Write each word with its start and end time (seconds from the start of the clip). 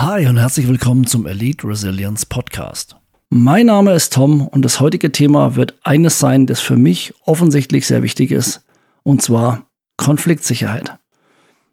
Hi 0.00 0.28
und 0.28 0.36
herzlich 0.36 0.68
willkommen 0.68 1.08
zum 1.08 1.26
Elite 1.26 1.66
Resilience 1.66 2.24
Podcast. 2.24 2.94
Mein 3.30 3.66
Name 3.66 3.94
ist 3.94 4.12
Tom 4.12 4.46
und 4.46 4.64
das 4.64 4.78
heutige 4.78 5.10
Thema 5.10 5.56
wird 5.56 5.74
eines 5.82 6.20
sein, 6.20 6.46
das 6.46 6.60
für 6.60 6.76
mich 6.76 7.14
offensichtlich 7.24 7.84
sehr 7.84 8.04
wichtig 8.04 8.30
ist, 8.30 8.64
und 9.02 9.22
zwar 9.22 9.66
Konfliktsicherheit. 9.96 10.96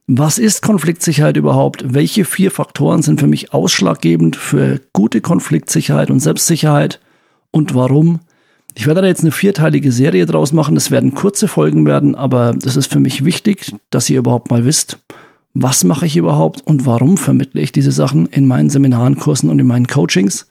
Was 0.08 0.40
ist 0.40 0.64
Konfliktsicherheit 0.64 1.38
überhaupt? 1.38 1.94
Welche 1.94 2.26
vier 2.26 2.50
Faktoren 2.50 3.04
sind 3.04 3.20
für 3.20 3.28
mich 3.28 3.54
ausschlaggebend 3.54 4.38
für 4.38 4.82
gute 4.92 5.22
Konfliktsicherheit 5.22 6.10
und 6.10 6.20
Selbstsicherheit 6.20 7.02
und 7.52 7.76
warum? 7.76 8.22
Ich 8.74 8.88
werde 8.88 9.02
da 9.02 9.08
jetzt 9.08 9.22
eine 9.22 9.34
vierteilige 9.34 9.92
Serie 9.92 10.26
draus 10.26 10.52
machen. 10.52 10.74
Das 10.74 10.90
werden 10.90 11.14
kurze 11.14 11.48
Folgen 11.48 11.86
werden, 11.86 12.16
aber 12.16 12.56
das 12.58 12.76
ist 12.76 12.92
für 12.92 13.00
mich 13.00 13.24
wichtig, 13.24 13.76
dass 13.92 14.10
ihr 14.10 14.18
überhaupt 14.18 14.50
mal 14.50 14.66
wisst, 14.66 14.98
was 15.58 15.86
mache 15.86 16.06
ich 16.06 16.18
überhaupt 16.18 16.62
und 16.68 16.86
warum 16.86 17.16
vermittle 17.16 17.62
ich 17.62 17.72
diese 17.72 17.94
Sachen 17.94 18.26
in 18.28 18.46
meinen 18.46 18.70
Seminaren, 18.70 19.16
Kursen 19.16 19.50
und 19.50 19.58
in 19.58 19.66
meinen 19.66 19.88
Coachings. 19.88 20.48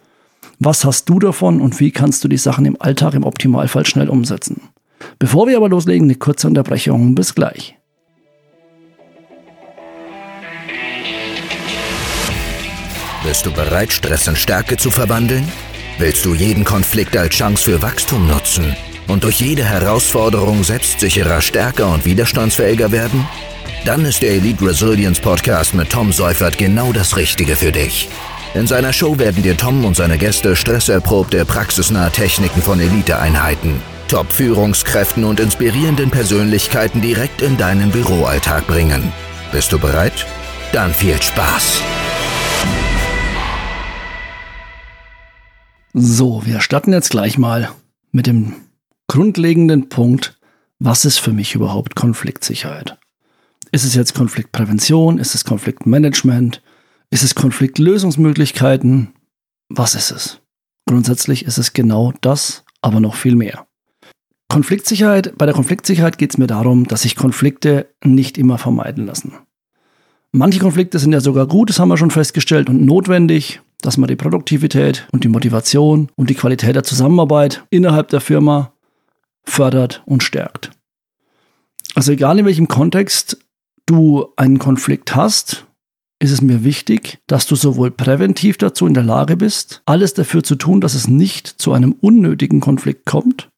Was 0.58 0.86
hast 0.86 1.10
du 1.10 1.18
davon 1.18 1.60
und 1.60 1.78
wie 1.78 1.90
kannst 1.90 2.24
du 2.24 2.28
die 2.28 2.38
Sachen 2.38 2.64
im 2.64 2.80
Alltag 2.80 3.12
im 3.12 3.22
Optimalfall 3.22 3.84
schnell 3.84 4.08
umsetzen? 4.08 4.62
Bevor 5.18 5.46
wir 5.46 5.58
aber 5.58 5.68
loslegen, 5.68 6.06
eine 6.06 6.14
kurze 6.14 6.46
Unterbrechung. 6.46 7.14
Bis 7.14 7.34
gleich. 7.34 7.77
Bist 13.22 13.44
du 13.44 13.52
bereit, 13.52 13.92
Stress 13.92 14.27
in 14.27 14.36
Stärke 14.36 14.78
zu 14.78 14.91
verwandeln? 14.91 15.44
Willst 15.98 16.24
du 16.24 16.34
jeden 16.34 16.64
Konflikt 16.64 17.14
als 17.14 17.34
Chance 17.34 17.64
für 17.64 17.82
Wachstum 17.82 18.27
nutzen 18.27 18.74
und 19.08 19.22
durch 19.24 19.41
jede 19.41 19.64
Herausforderung 19.64 20.64
selbstsicherer, 20.64 21.42
stärker 21.42 21.92
und 21.92 22.06
widerstandsfähiger 22.06 22.91
werden? 22.91 23.27
Dann 23.84 24.06
ist 24.06 24.22
der 24.22 24.30
Elite 24.30 24.64
Resilience 24.64 25.20
Podcast 25.20 25.74
mit 25.74 25.90
Tom 25.90 26.10
Seufert 26.10 26.56
genau 26.56 26.90
das 26.94 27.18
Richtige 27.18 27.54
für 27.54 27.70
dich. 27.70 28.08
In 28.54 28.66
seiner 28.66 28.94
Show 28.94 29.18
werden 29.18 29.42
dir 29.42 29.58
Tom 29.58 29.84
und 29.84 29.94
seine 29.94 30.16
Gäste 30.16 30.56
stresserprobte, 30.56 31.44
praxisnahe 31.44 32.10
Techniken 32.10 32.62
von 32.62 32.80
Eliteeinheiten, 32.80 33.82
Top-Führungskräften 34.08 35.24
und 35.24 35.38
inspirierenden 35.38 36.10
Persönlichkeiten 36.10 37.02
direkt 37.02 37.42
in 37.42 37.58
deinen 37.58 37.91
Büroalltag 37.91 38.66
bringen. 38.66 39.12
Bist 39.52 39.70
du 39.70 39.78
bereit? 39.78 40.24
Dann 40.72 40.94
viel 40.94 41.20
Spaß! 41.20 41.82
So, 45.92 46.42
wir 46.46 46.62
starten 46.62 46.94
jetzt 46.94 47.10
gleich 47.10 47.36
mal 47.36 47.69
mit 48.12 48.26
dem 48.26 48.54
grundlegenden 49.08 49.91
Punkt, 49.91 50.38
was 50.78 51.04
ist 51.04 51.19
für 51.19 51.32
mich 51.32 51.54
überhaupt 51.54 51.94
Konfliktsicherheit? 51.94 52.96
Ist 53.75 53.83
es 53.83 53.97
jetzt 53.97 54.14
Konfliktprävention? 54.14 55.19
Ist 55.19 55.34
es 55.34 55.44
Konfliktmanagement? 55.44 56.62
Ist 57.11 57.25
es 57.25 57.34
Konfliktlösungsmöglichkeiten? 57.34 59.08
Was 59.69 59.97
ist 59.97 60.12
es? 60.12 60.41
Grundsätzlich 60.86 61.44
ist 61.44 61.58
es 61.58 61.72
genau 61.72 62.12
das, 62.20 62.62
aber 62.83 63.00
noch 63.00 63.16
viel 63.16 63.34
mehr. 63.34 63.66
Konfliktsicherheit, 64.48 65.36
bei 65.36 65.47
der 65.47 65.56
Konfliktsicherheit 65.56 66.19
geht 66.19 66.31
es 66.31 66.39
mir 66.39 66.47
darum, 66.47 66.86
dass 66.86 67.03
sich 67.03 67.16
Konflikte 67.16 67.89
nicht 68.05 68.39
immer 68.39 68.58
vermeiden 68.58 69.06
lassen. 69.06 69.33
Manche 70.31 70.61
Konflikte 70.61 71.00
sind 71.00 71.12
ja 71.12 71.19
sogar 71.19 71.48
gut, 71.48 71.69
das 71.69 71.81
haben 71.81 71.88
wir 71.88 71.97
schon 71.97 72.12
festgestellt, 72.12 72.69
und 72.69 72.84
notwendig 72.84 73.61
dass 73.83 73.97
man 73.97 74.06
die 74.06 74.14
Produktivität 74.14 75.09
und 75.11 75.25
die 75.25 75.28
Motivation 75.28 76.12
und 76.14 76.31
die 76.31 76.36
Qualität 76.36 76.77
der 76.77 76.84
Zusammenarbeit 76.84 77.64
innerhalb 77.70 78.06
der 78.06 78.20
Firma 78.20 78.72
fördert 79.42 80.05
und 80.06 80.22
stärkt. 80.22 80.70
Also 81.97 82.12
egal 82.12 82.38
in 82.38 82.47
welchem 82.47 82.69
Kontext 82.69 83.44
du 83.86 84.28
einen 84.36 84.58
Konflikt 84.58 85.14
hast, 85.14 85.66
ist 86.18 86.30
es 86.30 86.40
mir 86.40 86.64
wichtig, 86.64 87.18
dass 87.27 87.46
du 87.46 87.56
sowohl 87.56 87.91
präventiv 87.91 88.56
dazu 88.56 88.86
in 88.86 88.94
der 88.94 89.02
Lage 89.02 89.36
bist, 89.36 89.82
alles 89.84 90.14
dafür 90.14 90.42
zu 90.42 90.54
tun, 90.54 90.80
dass 90.80 90.94
es 90.94 91.08
nicht 91.08 91.46
zu 91.46 91.72
einem 91.72 91.92
unnötigen 91.92 92.60
Konflikt 92.60 93.04
kommt, 93.04 93.50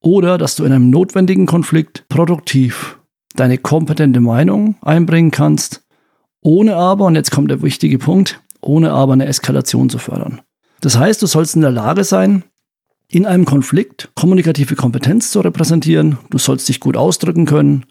oder 0.00 0.36
dass 0.36 0.56
du 0.56 0.64
in 0.64 0.72
einem 0.72 0.90
notwendigen 0.90 1.46
Konflikt 1.46 2.04
produktiv 2.08 2.98
deine 3.34 3.56
kompetente 3.56 4.20
Meinung 4.20 4.76
einbringen 4.82 5.30
kannst, 5.30 5.84
ohne 6.42 6.76
aber, 6.76 7.06
und 7.06 7.14
jetzt 7.14 7.30
kommt 7.30 7.50
der 7.50 7.62
wichtige 7.62 7.98
Punkt, 7.98 8.40
ohne 8.60 8.92
aber 8.92 9.12
eine 9.12 9.26
Eskalation 9.26 9.88
zu 9.88 9.98
fördern. 9.98 10.40
Das 10.80 10.98
heißt, 10.98 11.22
du 11.22 11.26
sollst 11.26 11.54
in 11.54 11.62
der 11.62 11.70
Lage 11.70 12.04
sein, 12.04 12.42
in 13.08 13.26
einem 13.26 13.44
Konflikt 13.44 14.10
kommunikative 14.14 14.74
Kompetenz 14.74 15.30
zu 15.30 15.40
repräsentieren, 15.40 16.18
du 16.30 16.38
sollst 16.38 16.68
dich 16.68 16.80
gut 16.80 16.96
ausdrücken 16.96 17.46
können, 17.46 17.86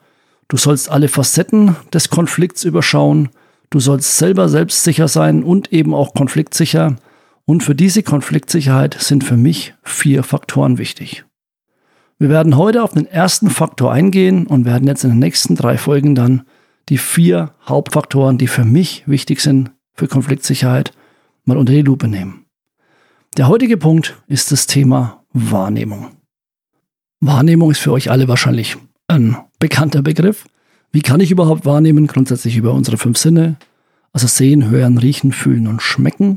du 0.51 0.57
sollst 0.57 0.91
alle 0.91 1.07
Facetten 1.07 1.77
des 1.93 2.09
Konflikts 2.09 2.65
überschauen, 2.65 3.29
du 3.69 3.79
sollst 3.79 4.17
selber 4.17 4.49
selbstsicher 4.49 5.07
sein 5.07 5.43
und 5.43 5.71
eben 5.71 5.93
auch 5.93 6.13
konfliktsicher. 6.13 6.97
Und 7.45 7.63
für 7.63 7.73
diese 7.73 8.03
Konfliktsicherheit 8.03 8.97
sind 8.99 9.23
für 9.23 9.37
mich 9.37 9.73
vier 9.81 10.23
Faktoren 10.23 10.77
wichtig. 10.77 11.23
Wir 12.19 12.27
werden 12.27 12.57
heute 12.57 12.83
auf 12.83 12.91
den 12.91 13.07
ersten 13.07 13.49
Faktor 13.49 13.93
eingehen 13.93 14.45
und 14.45 14.65
werden 14.65 14.87
jetzt 14.87 15.05
in 15.05 15.11
den 15.11 15.19
nächsten 15.19 15.55
drei 15.55 15.77
Folgen 15.77 16.15
dann 16.15 16.43
die 16.89 16.97
vier 16.97 17.53
Hauptfaktoren, 17.65 18.37
die 18.37 18.47
für 18.47 18.65
mich 18.65 19.07
wichtig 19.07 19.39
sind, 19.39 19.71
für 19.93 20.09
Konfliktsicherheit 20.09 20.91
mal 21.45 21.57
unter 21.57 21.71
die 21.71 21.81
Lupe 21.81 22.09
nehmen. 22.09 22.45
Der 23.37 23.47
heutige 23.47 23.77
Punkt 23.77 24.21
ist 24.27 24.51
das 24.51 24.67
Thema 24.67 25.23
Wahrnehmung. 25.31 26.11
Wahrnehmung 27.21 27.71
ist 27.71 27.79
für 27.79 27.93
euch 27.93 28.11
alle 28.11 28.27
wahrscheinlich 28.27 28.75
ein 29.07 29.37
bekannter 29.61 30.01
Begriff. 30.01 30.43
Wie 30.91 31.01
kann 31.01 31.21
ich 31.21 31.31
überhaupt 31.31 31.65
wahrnehmen? 31.65 32.07
Grundsätzlich 32.07 32.57
über 32.57 32.73
unsere 32.73 32.97
fünf 32.97 33.17
Sinne. 33.17 33.55
Also 34.11 34.27
sehen, 34.27 34.69
hören, 34.69 34.97
riechen, 34.97 35.31
fühlen 35.31 35.67
und 35.67 35.81
schmecken. 35.81 36.35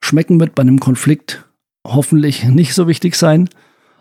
Schmecken 0.00 0.38
wird 0.38 0.54
bei 0.54 0.60
einem 0.60 0.78
Konflikt 0.78 1.44
hoffentlich 1.84 2.44
nicht 2.44 2.74
so 2.74 2.86
wichtig 2.86 3.16
sein, 3.16 3.48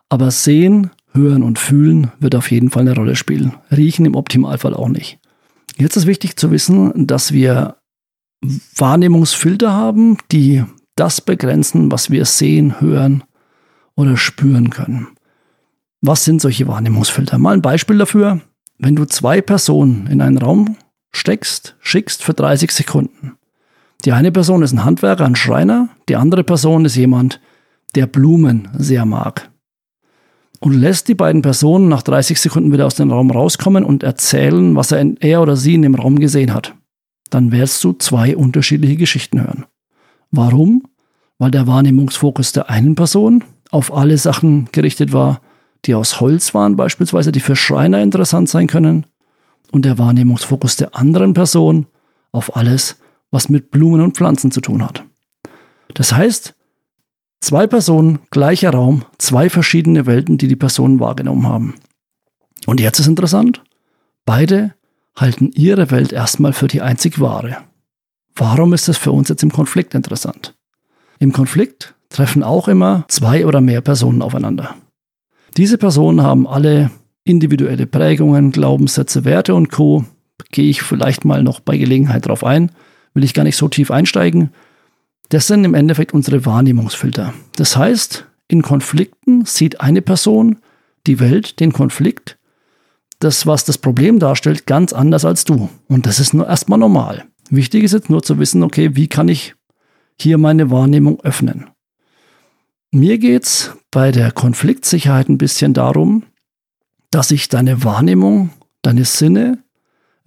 aber 0.09 0.29
sehen, 0.29 0.91
hören 1.13 1.41
und 1.41 1.57
fühlen 1.57 2.11
wird 2.19 2.35
auf 2.35 2.51
jeden 2.51 2.69
Fall 2.69 2.81
eine 2.81 2.95
Rolle 2.95 3.15
spielen. 3.15 3.53
Riechen 3.71 4.05
im 4.05 4.15
Optimalfall 4.15 4.75
auch 4.75 4.89
nicht. 4.89 5.17
Jetzt 5.77 5.95
ist 5.95 6.05
wichtig 6.05 6.35
zu 6.35 6.51
wissen, 6.51 7.07
dass 7.07 7.31
wir 7.31 7.77
Wahrnehmungsfilter 8.75 9.71
haben, 9.71 10.17
die 10.31 10.63
das 10.95 11.21
begrenzen, 11.21 11.91
was 11.91 12.11
wir 12.11 12.25
sehen, 12.25 12.81
hören 12.81 13.23
oder 13.95 14.17
spüren 14.17 14.69
können. 14.69 15.07
Was 16.01 16.25
sind 16.25 16.41
solche 16.41 16.67
Wahrnehmungsfilter? 16.67 17.37
Mal 17.37 17.55
ein 17.55 17.61
Beispiel 17.61 17.97
dafür. 17.97 18.41
Wenn 18.77 18.95
du 18.95 19.05
zwei 19.05 19.41
Personen 19.41 20.07
in 20.07 20.21
einen 20.21 20.37
Raum 20.37 20.77
steckst, 21.11 21.75
schickst 21.79 22.23
für 22.23 22.33
30 22.33 22.71
Sekunden. 22.71 23.33
Die 24.05 24.11
eine 24.11 24.31
Person 24.31 24.63
ist 24.63 24.71
ein 24.71 24.83
Handwerker, 24.83 25.25
ein 25.25 25.35
Schreiner, 25.35 25.89
die 26.09 26.15
andere 26.15 26.43
Person 26.43 26.85
ist 26.85 26.95
jemand, 26.95 27.39
der 27.93 28.07
Blumen 28.07 28.69
sehr 28.75 29.05
mag. 29.05 29.51
Und 30.59 30.73
lässt 30.73 31.07
die 31.07 31.15
beiden 31.15 31.41
Personen 31.41 31.87
nach 31.87 32.01
30 32.01 32.39
Sekunden 32.39 32.71
wieder 32.71 32.87
aus 32.87 32.95
dem 32.95 33.11
Raum 33.11 33.29
rauskommen 33.29 33.83
und 33.83 34.03
erzählen, 34.03 34.75
was 34.75 34.91
er, 34.91 35.05
er 35.19 35.41
oder 35.41 35.55
sie 35.55 35.75
in 35.75 35.83
dem 35.83 35.95
Raum 35.95 36.19
gesehen 36.19 36.53
hat 36.53 36.73
dann 37.31 37.51
wirst 37.51 37.83
du 37.83 37.93
zwei 37.93 38.37
unterschiedliche 38.37 38.97
Geschichten 38.97 39.41
hören. 39.41 39.65
Warum? 40.29 40.83
Weil 41.39 41.49
der 41.49 41.65
Wahrnehmungsfokus 41.65 42.51
der 42.51 42.69
einen 42.69 42.93
Person 42.93 43.43
auf 43.71 43.91
alle 43.91 44.17
Sachen 44.17 44.69
gerichtet 44.71 45.13
war, 45.13 45.41
die 45.85 45.95
aus 45.95 46.19
Holz 46.19 46.53
waren 46.53 46.75
beispielsweise, 46.75 47.31
die 47.31 47.39
für 47.39 47.55
Schreiner 47.55 48.01
interessant 48.01 48.49
sein 48.49 48.67
können, 48.67 49.05
und 49.71 49.85
der 49.85 49.97
Wahrnehmungsfokus 49.97 50.75
der 50.75 50.95
anderen 50.95 51.33
Person 51.33 51.87
auf 52.31 52.55
alles, 52.55 52.97
was 53.31 53.49
mit 53.49 53.71
Blumen 53.71 54.01
und 54.01 54.17
Pflanzen 54.17 54.51
zu 54.51 54.61
tun 54.61 54.83
hat. 54.83 55.03
Das 55.93 56.13
heißt, 56.13 56.53
zwei 57.39 57.67
Personen, 57.67 58.19
gleicher 58.29 58.71
Raum, 58.71 59.05
zwei 59.17 59.49
verschiedene 59.49 60.05
Welten, 60.05 60.37
die 60.37 60.47
die 60.47 60.55
Personen 60.55 60.99
wahrgenommen 60.99 61.47
haben. 61.47 61.75
Und 62.65 62.79
jetzt 62.79 62.99
ist 62.99 63.07
interessant, 63.07 63.63
beide 64.25 64.75
halten 65.15 65.51
ihre 65.53 65.91
Welt 65.91 66.13
erstmal 66.13 66.53
für 66.53 66.67
die 66.67 66.81
einzig 66.81 67.19
wahre. 67.19 67.57
Warum 68.35 68.73
ist 68.73 68.87
das 68.87 68.97
für 68.97 69.11
uns 69.11 69.29
jetzt 69.29 69.43
im 69.43 69.51
Konflikt 69.51 69.93
interessant? 69.93 70.55
Im 71.19 71.31
Konflikt 71.31 71.95
treffen 72.09 72.43
auch 72.43 72.67
immer 72.67 73.05
zwei 73.07 73.45
oder 73.45 73.61
mehr 73.61 73.81
Personen 73.81 74.21
aufeinander. 74.21 74.75
Diese 75.57 75.77
Personen 75.77 76.21
haben 76.21 76.47
alle 76.47 76.91
individuelle 77.23 77.85
Prägungen, 77.85 78.51
Glaubenssätze, 78.51 79.25
Werte 79.25 79.53
und 79.55 79.69
Co. 79.69 80.05
Gehe 80.51 80.69
ich 80.69 80.81
vielleicht 80.81 81.25
mal 81.25 81.43
noch 81.43 81.59
bei 81.59 81.77
Gelegenheit 81.77 82.27
drauf 82.27 82.43
ein, 82.43 82.71
will 83.13 83.23
ich 83.23 83.33
gar 83.33 83.43
nicht 83.43 83.57
so 83.57 83.67
tief 83.67 83.91
einsteigen. 83.91 84.51
Das 85.29 85.47
sind 85.47 85.63
im 85.63 85.73
Endeffekt 85.73 86.13
unsere 86.13 86.45
Wahrnehmungsfilter. 86.45 87.33
Das 87.55 87.77
heißt, 87.77 88.25
in 88.47 88.61
Konflikten 88.61 89.45
sieht 89.45 89.81
eine 89.81 90.01
Person 90.01 90.57
die 91.07 91.19
Welt, 91.19 91.59
den 91.59 91.73
Konflikt 91.73 92.37
das, 93.21 93.45
was 93.45 93.63
das 93.63 93.77
Problem 93.77 94.19
darstellt, 94.19 94.65
ganz 94.65 94.93
anders 94.93 95.25
als 95.25 95.45
du. 95.45 95.69
Und 95.87 96.05
das 96.05 96.19
ist 96.19 96.33
nur 96.33 96.47
erstmal 96.47 96.79
normal. 96.79 97.25
Wichtig 97.49 97.83
ist 97.83 97.93
jetzt 97.93 98.09
nur 98.09 98.23
zu 98.23 98.39
wissen, 98.39 98.63
okay, 98.63 98.95
wie 98.95 99.07
kann 99.07 99.29
ich 99.29 99.55
hier 100.19 100.37
meine 100.37 100.71
Wahrnehmung 100.71 101.21
öffnen? 101.21 101.67
Mir 102.93 103.19
geht 103.19 103.43
es 103.43 103.71
bei 103.89 104.11
der 104.11 104.33
Konfliktsicherheit 104.33 105.29
ein 105.29 105.37
bisschen 105.37 105.73
darum, 105.73 106.23
dass 107.09 107.31
ich 107.31 107.47
deine 107.47 107.85
Wahrnehmung, 107.85 108.49
deine 108.81 109.05
Sinne 109.05 109.63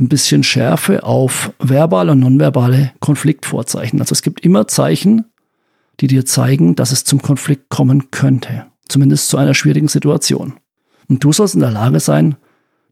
ein 0.00 0.08
bisschen 0.08 0.42
Schärfe 0.42 1.04
auf 1.04 1.52
verbale 1.58 2.12
und 2.12 2.20
nonverbale 2.20 2.92
Konfliktvorzeichen. 3.00 4.00
Also 4.00 4.14
es 4.14 4.22
gibt 4.22 4.40
immer 4.40 4.66
Zeichen, 4.66 5.26
die 6.00 6.06
dir 6.06 6.24
zeigen, 6.24 6.74
dass 6.74 6.90
es 6.90 7.04
zum 7.04 7.20
Konflikt 7.20 7.68
kommen 7.68 8.10
könnte. 8.10 8.66
Zumindest 8.88 9.28
zu 9.28 9.36
einer 9.36 9.54
schwierigen 9.54 9.88
Situation. 9.88 10.54
Und 11.08 11.22
du 11.22 11.32
sollst 11.34 11.54
in 11.54 11.60
der 11.60 11.70
Lage 11.70 12.00
sein, 12.00 12.36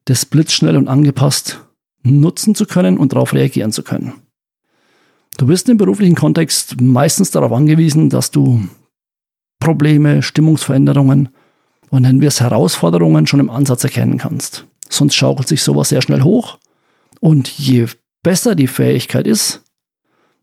das 0.05 0.27
blitzschnell 0.27 0.77
und 0.77 0.89
angepasst 0.89 1.65
nutzen 2.03 2.55
zu 2.55 2.67
können 2.67 2.99
und 2.99 3.13
darauf 3.13 3.33
reagieren 3.33 3.73
zu 3.73 3.83
können. 3.83 4.13
Du 5.39 5.47
bist 5.47 5.69
im 5.71 5.79
beruflichen 5.79 6.17
Kontext 6.17 6.79
meistens 6.81 7.31
darauf 7.31 7.53
angewiesen, 7.53 8.11
dass 8.11 8.31
du 8.31 8.69
Probleme, 9.63 10.23
Stimmungsveränderungen 10.23 11.29
und 11.89 12.03
nennen 12.03 12.21
wir 12.21 12.27
es 12.27 12.41
Herausforderungen 12.41 13.29
schon 13.29 13.39
im 13.39 13.49
Ansatz 13.49 13.85
erkennen 13.85 14.19
kannst. 14.19 14.67
Sonst 14.89 15.15
schaukelt 15.15 15.47
sich 15.47 15.63
sowas 15.63 15.91
sehr 15.91 16.03
schnell 16.03 16.23
hoch. 16.23 16.59
Und 17.21 17.49
je 17.49 17.87
besser 18.25 18.57
die 18.57 18.67
Fähigkeit 18.67 19.25
ist, 19.25 19.63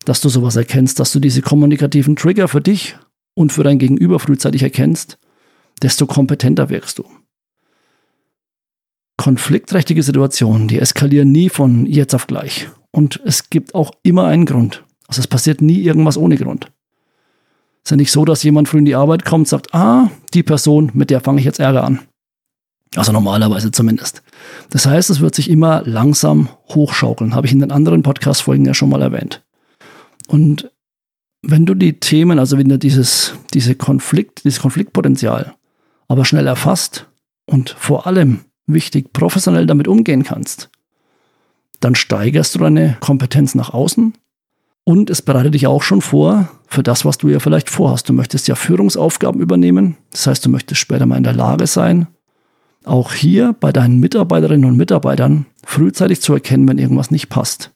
dass 0.05 0.21
du 0.21 0.29
sowas 0.29 0.55
erkennst, 0.55 1.01
dass 1.01 1.11
du 1.11 1.19
diese 1.19 1.41
kommunikativen 1.41 2.15
Trigger 2.15 2.47
für 2.47 2.61
dich 2.61 2.95
und 3.33 3.51
für 3.51 3.63
dein 3.63 3.77
Gegenüber 3.77 4.19
frühzeitig 4.19 4.63
erkennst, 4.63 5.19
desto 5.81 6.05
kompetenter 6.07 6.69
wirkst 6.69 6.99
du. 6.99 7.03
Konfliktträchtige 9.17 10.01
Situationen, 10.01 10.69
die 10.69 10.79
eskalieren 10.79 11.33
nie 11.33 11.49
von 11.49 11.85
jetzt 11.85 12.15
auf 12.15 12.25
gleich. 12.25 12.69
Und 12.91 13.19
es 13.25 13.49
gibt 13.49 13.75
auch 13.75 13.91
immer 14.01 14.27
einen 14.27 14.45
Grund. 14.45 14.85
Also 15.09 15.19
es 15.19 15.27
passiert 15.27 15.61
nie 15.61 15.81
irgendwas 15.81 16.15
ohne 16.15 16.37
Grund. 16.37 16.71
Es 17.83 17.87
ist 17.87 17.91
ja 17.91 17.97
nicht 17.97 18.11
so, 18.11 18.25
dass 18.25 18.43
jemand 18.43 18.67
früh 18.67 18.79
in 18.79 18.85
die 18.85 18.95
Arbeit 18.95 19.25
kommt 19.25 19.41
und 19.41 19.47
sagt, 19.47 19.73
ah, 19.73 20.09
die 20.33 20.43
Person, 20.43 20.91
mit 20.93 21.09
der 21.09 21.21
fange 21.21 21.39
ich 21.39 21.45
jetzt 21.45 21.59
Ärger 21.59 21.83
an. 21.83 21.99
Also 22.95 23.11
normalerweise 23.11 23.71
zumindest. 23.71 24.23
Das 24.71 24.85
heißt, 24.85 25.09
es 25.09 25.19
wird 25.19 25.35
sich 25.35 25.49
immer 25.49 25.83
langsam 25.85 26.49
hochschaukeln, 26.69 27.35
habe 27.35 27.45
ich 27.47 27.53
in 27.53 27.59
den 27.59 27.71
anderen 27.71 28.01
Podcast-Folgen 28.01 28.65
ja 28.65 28.73
schon 28.73 28.89
mal 28.89 29.01
erwähnt. 29.01 29.43
Und 30.27 30.71
wenn 31.41 31.65
du 31.65 31.73
die 31.73 31.99
Themen, 31.99 32.39
also 32.39 32.57
wenn 32.57 32.69
du 32.69 32.77
dieses, 32.77 33.35
diese 33.53 33.75
Konflikt, 33.75 34.43
dieses 34.43 34.59
Konfliktpotenzial 34.59 35.55
aber 36.07 36.25
schnell 36.25 36.47
erfasst 36.47 37.07
und 37.45 37.69
vor 37.69 38.07
allem 38.07 38.41
wichtig 38.65 39.13
professionell 39.13 39.67
damit 39.67 39.87
umgehen 39.87 40.23
kannst, 40.23 40.69
dann 41.79 41.95
steigerst 41.95 42.55
du 42.55 42.59
deine 42.59 42.97
Kompetenz 42.99 43.55
nach 43.55 43.73
außen 43.73 44.13
und 44.89 45.11
es 45.11 45.21
bereitet 45.21 45.53
dich 45.53 45.67
auch 45.67 45.83
schon 45.83 46.01
vor 46.01 46.49
für 46.65 46.81
das, 46.81 47.05
was 47.05 47.19
du 47.19 47.29
ja 47.29 47.37
vielleicht 47.37 47.69
vorhast. 47.69 48.09
Du 48.09 48.13
möchtest 48.13 48.47
ja 48.47 48.55
Führungsaufgaben 48.55 49.39
übernehmen. 49.39 49.97
Das 50.09 50.25
heißt, 50.25 50.43
du 50.43 50.49
möchtest 50.49 50.81
später 50.81 51.05
mal 51.05 51.17
in 51.17 51.23
der 51.23 51.35
Lage 51.35 51.67
sein, 51.67 52.07
auch 52.85 53.13
hier 53.13 53.53
bei 53.59 53.71
deinen 53.71 53.99
Mitarbeiterinnen 53.99 54.67
und 54.67 54.77
Mitarbeitern 54.77 55.45
frühzeitig 55.63 56.21
zu 56.21 56.33
erkennen, 56.33 56.67
wenn 56.67 56.79
irgendwas 56.79 57.11
nicht 57.11 57.29
passt. 57.29 57.69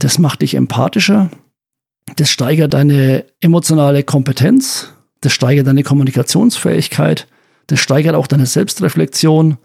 Das 0.00 0.18
macht 0.18 0.42
dich 0.42 0.56
empathischer, 0.56 1.30
das 2.16 2.30
steigert 2.30 2.74
deine 2.74 3.24
emotionale 3.40 4.02
Kompetenz, 4.02 4.92
das 5.20 5.32
steigert 5.32 5.68
deine 5.68 5.84
Kommunikationsfähigkeit, 5.84 7.28
das 7.68 7.78
steigert 7.78 8.16
auch 8.16 8.26
deine 8.26 8.46
Selbstreflexion 8.46 9.56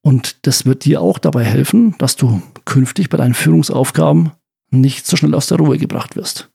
und 0.00 0.46
das 0.46 0.64
wird 0.64 0.86
dir 0.86 1.02
auch 1.02 1.18
dabei 1.18 1.44
helfen, 1.44 1.94
dass 1.98 2.16
du 2.16 2.40
künftig 2.64 3.10
bei 3.10 3.18
deinen 3.18 3.34
Führungsaufgaben 3.34 4.30
nicht 4.70 5.06
so 5.06 5.16
schnell 5.16 5.34
aus 5.34 5.48
der 5.48 5.58
Ruhe 5.58 5.78
gebracht 5.78 6.16
wirst. 6.16 6.50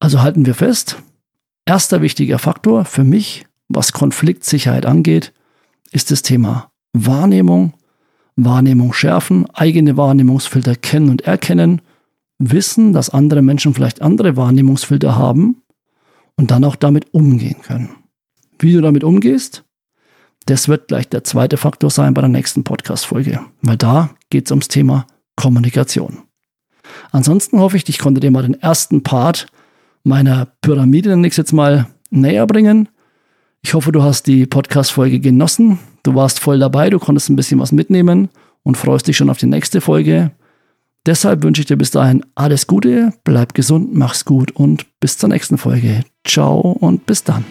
Also 0.00 0.20
halten 0.22 0.46
wir 0.46 0.54
fest, 0.54 1.02
erster 1.64 2.02
wichtiger 2.02 2.38
Faktor 2.38 2.84
für 2.84 3.04
mich, 3.04 3.46
was 3.68 3.92
Konfliktsicherheit 3.92 4.86
angeht, 4.86 5.32
ist 5.92 6.10
das 6.10 6.22
Thema 6.22 6.72
Wahrnehmung, 6.92 7.74
Wahrnehmung 8.36 8.92
schärfen, 8.92 9.48
eigene 9.50 9.96
Wahrnehmungsfilter 9.96 10.74
kennen 10.74 11.10
und 11.10 11.22
erkennen, 11.22 11.82
wissen, 12.38 12.92
dass 12.92 13.10
andere 13.10 13.42
Menschen 13.42 13.74
vielleicht 13.74 14.02
andere 14.02 14.36
Wahrnehmungsfilter 14.36 15.16
haben 15.16 15.62
und 16.36 16.50
dann 16.50 16.64
auch 16.64 16.76
damit 16.76 17.14
umgehen 17.14 17.60
können. 17.62 17.90
Wie 18.58 18.72
du 18.72 18.80
damit 18.80 19.04
umgehst, 19.04 19.64
das 20.46 20.68
wird 20.68 20.88
gleich 20.88 21.08
der 21.08 21.24
zweite 21.24 21.56
Faktor 21.56 21.90
sein 21.90 22.14
bei 22.14 22.20
der 22.20 22.28
nächsten 22.28 22.64
Podcast-Folge, 22.64 23.40
weil 23.60 23.76
da 23.76 24.10
geht 24.30 24.46
es 24.46 24.50
ums 24.50 24.68
Thema 24.68 25.06
Kommunikation. 25.36 26.22
Ansonsten 27.10 27.58
hoffe 27.58 27.76
ich, 27.76 27.88
ich 27.88 27.98
konnte 27.98 28.20
dir 28.20 28.30
mal 28.30 28.42
den 28.42 28.60
ersten 28.60 29.02
Part 29.02 29.46
meiner 30.04 30.48
Pyramide, 30.60 31.10
nenne 31.10 31.28
ich 31.28 31.36
jetzt 31.36 31.52
mal, 31.52 31.86
näher 32.10 32.46
bringen. 32.46 32.88
Ich 33.62 33.74
hoffe, 33.74 33.92
du 33.92 34.02
hast 34.02 34.26
die 34.26 34.46
Podcast-Folge 34.46 35.20
genossen. 35.20 35.78
Du 36.02 36.14
warst 36.14 36.40
voll 36.40 36.58
dabei, 36.58 36.90
du 36.90 36.98
konntest 36.98 37.30
ein 37.30 37.36
bisschen 37.36 37.60
was 37.60 37.70
mitnehmen 37.70 38.28
und 38.64 38.76
freust 38.76 39.06
dich 39.06 39.16
schon 39.16 39.30
auf 39.30 39.38
die 39.38 39.46
nächste 39.46 39.80
Folge. 39.80 40.32
Deshalb 41.06 41.42
wünsche 41.42 41.62
ich 41.62 41.66
dir 41.66 41.76
bis 41.76 41.90
dahin 41.90 42.24
alles 42.34 42.66
Gute, 42.66 43.12
bleib 43.24 43.54
gesund, 43.54 43.92
mach's 43.92 44.24
gut 44.24 44.52
und 44.52 44.86
bis 45.00 45.18
zur 45.18 45.28
nächsten 45.28 45.58
Folge. 45.58 46.04
Ciao 46.24 46.60
und 46.60 47.06
bis 47.06 47.24
dann. 47.24 47.44